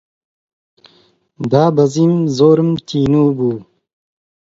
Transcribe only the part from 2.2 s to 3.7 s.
زۆرم تینوو بوو